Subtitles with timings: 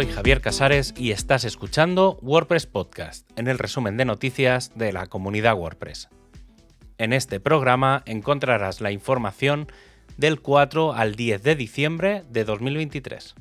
[0.00, 5.08] soy Javier Casares y estás escuchando WordPress Podcast, en el resumen de noticias de la
[5.08, 6.08] comunidad WordPress.
[6.96, 9.66] En este programa encontrarás la información
[10.16, 13.34] del 4 al 10 de diciembre de 2023.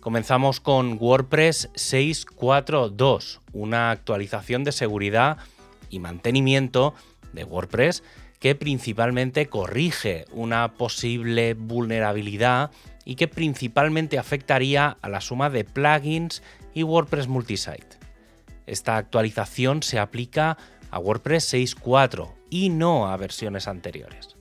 [0.00, 5.36] Comenzamos con WordPress 6.4.2, una actualización de seguridad
[5.90, 6.94] y mantenimiento
[7.34, 8.02] de WordPress
[8.38, 12.70] que principalmente corrige una posible vulnerabilidad
[13.08, 16.42] y que principalmente afectaría a la suma de plugins
[16.74, 17.96] y WordPress Multisite.
[18.66, 20.58] Esta actualización se aplica
[20.90, 24.36] a WordPress 6.4 y no a versiones anteriores.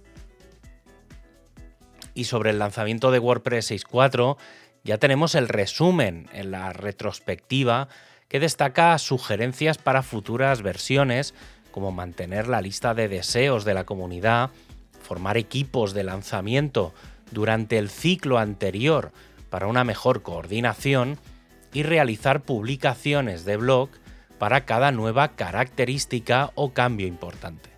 [2.13, 4.35] Y sobre el lanzamiento de WordPress 6.4
[4.83, 7.87] ya tenemos el resumen en la retrospectiva
[8.27, 11.33] que destaca sugerencias para futuras versiones
[11.71, 14.49] como mantener la lista de deseos de la comunidad,
[15.01, 16.93] formar equipos de lanzamiento
[17.31, 19.11] durante el ciclo anterior
[19.49, 21.17] para una mejor coordinación
[21.73, 23.89] y realizar publicaciones de blog
[24.37, 27.69] para cada nueva característica o cambio importante.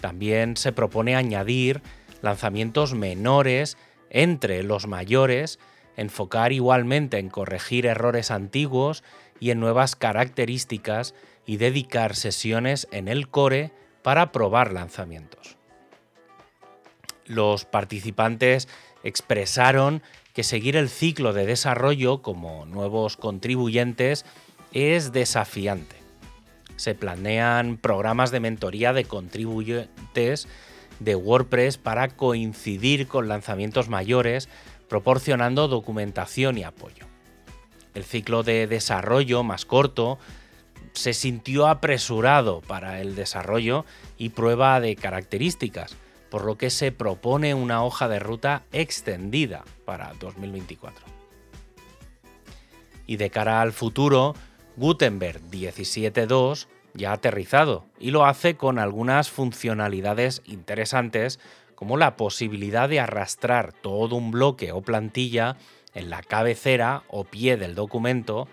[0.00, 1.82] También se propone añadir
[2.22, 3.76] lanzamientos menores
[4.10, 5.58] entre los mayores,
[5.96, 9.04] enfocar igualmente en corregir errores antiguos
[9.40, 11.14] y en nuevas características
[11.46, 15.56] y dedicar sesiones en el core para probar lanzamientos.
[17.32, 18.68] Los participantes
[19.04, 20.02] expresaron
[20.34, 24.26] que seguir el ciclo de desarrollo como nuevos contribuyentes
[24.72, 25.96] es desafiante.
[26.76, 30.46] Se planean programas de mentoría de contribuyentes
[31.00, 34.50] de WordPress para coincidir con lanzamientos mayores,
[34.90, 37.06] proporcionando documentación y apoyo.
[37.94, 40.18] El ciclo de desarrollo más corto
[40.92, 43.86] se sintió apresurado para el desarrollo
[44.18, 45.96] y prueba de características,
[46.32, 51.04] por lo que se propone una hoja de ruta extendida para 2024.
[53.06, 54.34] Y de cara al futuro,
[54.78, 61.38] Gutenberg 17.2 ya ha aterrizado y lo hace con algunas funcionalidades interesantes
[61.74, 65.58] como la posibilidad de arrastrar todo un bloque o plantilla
[65.92, 68.48] en la cabecera o pie del documento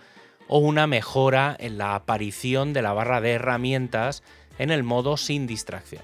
[0.50, 4.22] o una mejora en la aparición de la barra de herramientas
[4.58, 6.03] en el modo sin distracción.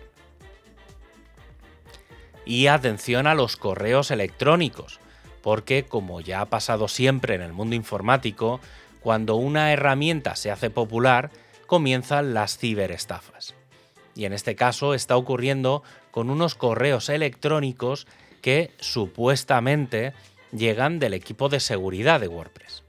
[2.46, 5.00] Y atención a los correos electrónicos,
[5.42, 8.60] porque como ya ha pasado siempre en el mundo informático,
[9.02, 11.32] cuando una herramienta se hace popular,
[11.68, 13.56] comienzan las ciberestafas.
[14.16, 18.08] Y en este caso está ocurriendo con unos correos electrónicos
[18.42, 20.14] que supuestamente
[20.52, 22.84] llegan del equipo de seguridad de WordPress.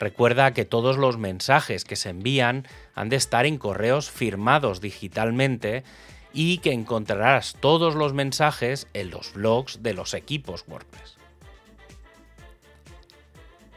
[0.00, 5.84] Recuerda que todos los mensajes que se envían han de estar en correos firmados digitalmente
[6.32, 11.16] y que encontrarás todos los mensajes en los blogs de los equipos WordPress.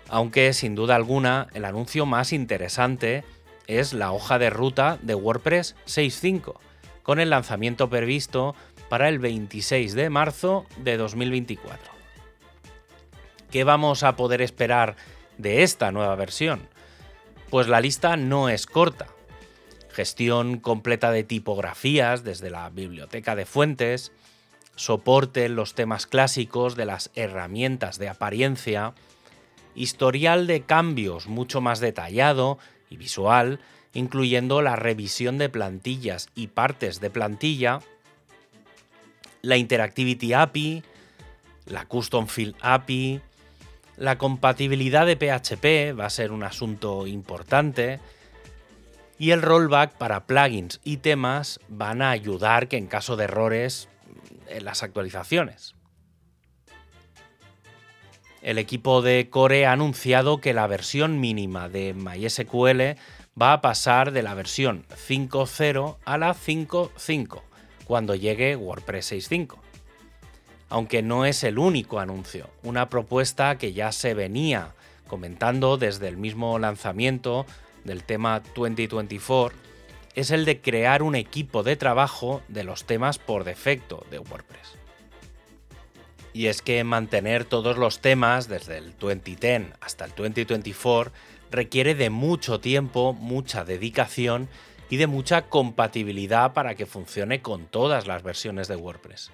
[0.10, 3.24] Aunque sin duda alguna el anuncio más interesante
[3.68, 6.56] es la hoja de ruta de WordPress 6.5,
[7.04, 8.56] con el lanzamiento previsto
[8.90, 11.92] para el 26 de marzo de 2024.
[13.52, 14.96] ¿Qué vamos a poder esperar
[15.38, 16.68] de esta nueva versión?
[17.50, 19.08] Pues la lista no es corta.
[19.96, 24.12] Gestión completa de tipografías desde la biblioteca de fuentes,
[24.76, 28.94] soporte en los temas clásicos de las herramientas de apariencia,
[29.74, 33.62] historial de cambios mucho más detallado y visual,
[33.94, 37.80] incluyendo la revisión de plantillas y partes de plantilla,
[39.44, 40.84] la Interactivity API,
[41.68, 43.22] la Custom Field API,
[43.96, 48.02] la compatibilidad de PHP va a ser un asunto importante.
[49.18, 53.88] Y el rollback para plugins y temas van a ayudar que en caso de errores
[54.50, 55.76] en las actualizaciones.
[58.42, 63.00] El equipo de Core ha anunciado que la versión mínima de MySQL
[63.42, 67.42] va a pasar de la versión 5.0 a la 5.5
[67.86, 69.66] cuando llegue WordPress 6.5
[70.70, 74.74] aunque no es el único anuncio, una propuesta que ya se venía
[75.08, 77.46] comentando desde el mismo lanzamiento
[77.86, 79.58] del tema 2024
[80.16, 84.76] es el de crear un equipo de trabajo de los temas por defecto de WordPress.
[86.34, 91.14] Y es que mantener todos los temas desde el 2010 hasta el 2024
[91.50, 94.50] requiere de mucho tiempo, mucha dedicación
[94.90, 99.32] y de mucha compatibilidad para que funcione con todas las versiones de WordPress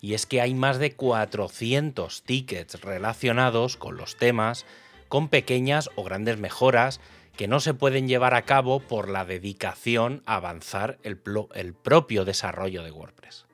[0.00, 4.64] y es que hay más de 400 tickets relacionados con los temas,
[5.08, 7.00] con pequeñas o grandes mejoras
[7.40, 11.16] que no se pueden llevar a cabo por la dedicación a avanzar el,
[11.72, 13.46] propio desarrollo de WordPress.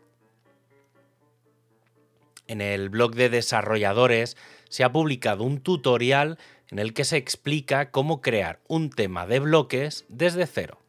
[2.48, 4.36] En el blog de desarrolladores
[4.68, 6.36] se ha publicado un tutorial
[6.68, 10.80] en el que se explica cómo crear un tema de bloques desde cero,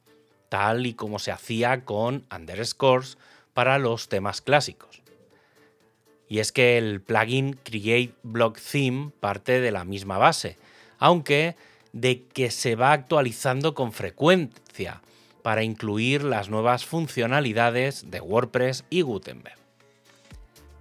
[0.50, 3.20] tal y como se hacía con underscores
[3.54, 5.04] para los temas clásicos.
[6.28, 10.58] Y es que el plugin Create Block Theme parte de la misma base,
[10.98, 11.56] aunque
[12.02, 15.02] de que se va actualizando con frecuencia
[15.42, 19.58] para incluir las nuevas funcionalidades de WordPress y Gutenberg.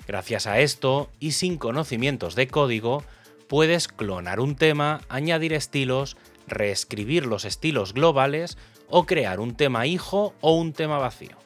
[0.07, 3.03] Gracias a esto, y sin conocimientos de código,
[3.49, 6.17] puedes clonar un tema, añadir estilos,
[6.47, 8.59] reescribir los estilos globales
[8.89, 11.37] o crear un tema hijo o un tema vacío.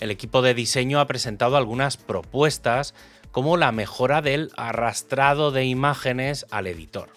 [0.00, 2.94] El equipo de diseño ha presentado algunas propuestas
[3.32, 7.10] como la mejora del arrastrado de imágenes al editor.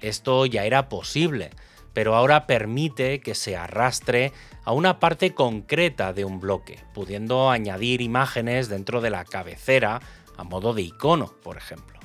[0.00, 1.50] Esto ya era posible,
[1.92, 4.32] pero ahora permite que se arrastre
[4.64, 10.00] a una parte concreta de un bloque, pudiendo añadir imágenes dentro de la cabecera
[10.36, 11.98] a modo de icono, por ejemplo.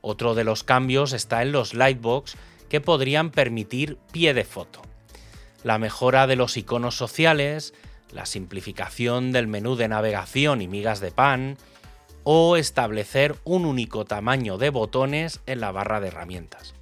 [0.00, 2.36] Otro de los cambios está en los lightbox
[2.68, 4.80] que podrían permitir pie de foto.
[5.64, 7.74] La mejora de los iconos sociales,
[8.12, 11.56] la simplificación del menú de navegación y migas de pan,
[12.22, 16.74] o establecer un único tamaño de botones en la barra de herramientas.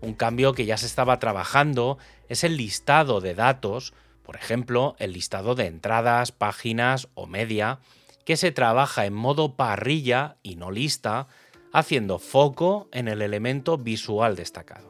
[0.00, 1.98] Un cambio que ya se estaba trabajando
[2.28, 3.92] es el listado de datos,
[4.22, 7.80] por ejemplo, el listado de entradas, páginas o media,
[8.24, 11.26] que se trabaja en modo parrilla y no lista,
[11.72, 14.89] haciendo foco en el elemento visual destacado.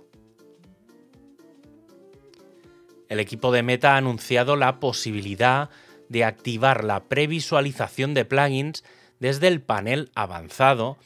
[3.10, 5.68] El equipo de Meta ha anunciado la posibilidad
[6.08, 8.84] de activar la previsualización de plugins
[9.18, 10.96] desde el panel avanzado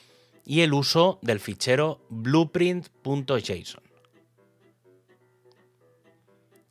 [0.44, 3.82] y el uso del fichero blueprint.json.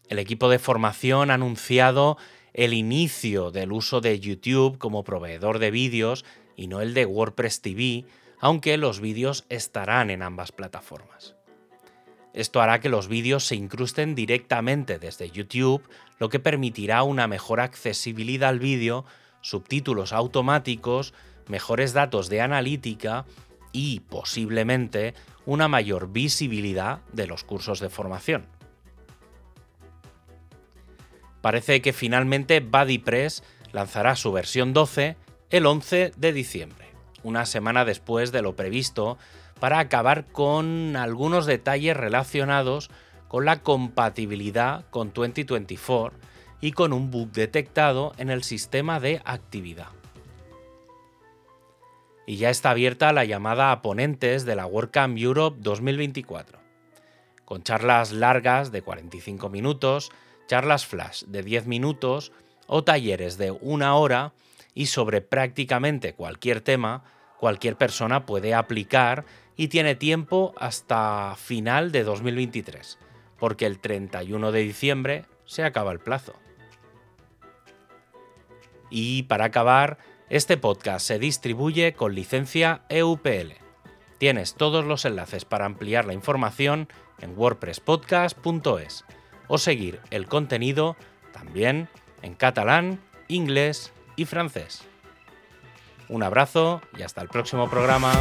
[0.07, 2.17] El equipo de formación ha anunciado
[2.53, 6.25] el inicio del uso de YouTube como proveedor de vídeos
[6.55, 8.05] y no el de WordPress TV,
[8.39, 11.35] aunque los vídeos estarán en ambas plataformas.
[12.33, 15.87] Esto hará que los vídeos se incrusten directamente desde YouTube,
[16.17, 19.05] lo que permitirá una mejor accesibilidad al vídeo,
[19.41, 21.13] subtítulos automáticos,
[21.47, 23.25] mejores datos de analítica
[23.71, 25.13] y, posiblemente,
[25.45, 28.47] una mayor visibilidad de los cursos de formación.
[31.41, 33.43] Parece que finalmente BuddyPress
[33.73, 35.17] lanzará su versión 12
[35.49, 36.87] el 11 de diciembre,
[37.21, 39.19] una semana después de lo previsto
[39.63, 42.89] para acabar con algunos detalles relacionados
[43.29, 46.19] con la compatibilidad con 2024
[46.59, 49.87] y con un bug detectado en el sistema de actividad.
[52.27, 56.59] Y ya está abierta la llamada a ponentes de la WordCamp Europe 2024,
[57.45, 60.11] con charlas largas de 45 minutos,
[60.45, 62.33] charlas flash de 10 minutos
[62.67, 64.33] o talleres de una hora
[64.73, 67.05] y sobre prácticamente cualquier tema,
[67.39, 69.23] cualquier persona puede aplicar
[69.55, 72.97] y tiene tiempo hasta final de 2023,
[73.37, 76.33] porque el 31 de diciembre se acaba el plazo.
[78.89, 79.97] Y para acabar,
[80.29, 83.53] este podcast se distribuye con licencia EUPL.
[84.17, 86.87] Tienes todos los enlaces para ampliar la información
[87.19, 89.05] en wordpresspodcast.es
[89.47, 90.95] o seguir el contenido
[91.31, 91.89] también
[92.21, 94.83] en catalán, inglés y francés.
[96.07, 98.13] Un abrazo y hasta el próximo programa.